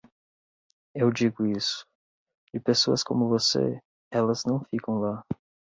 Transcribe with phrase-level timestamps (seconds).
[0.95, 1.85] Eu digo isso;
[2.51, 3.79] de pessoas como você,
[4.11, 5.23] elas não ficam lá.